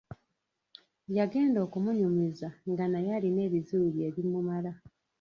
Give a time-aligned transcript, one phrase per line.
[1.17, 4.71] Yagenda okumunyumiza nga naye alina ebizibu bye ebimumala.